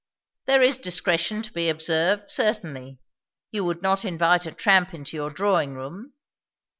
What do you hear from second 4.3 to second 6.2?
a tramp into your drawing room.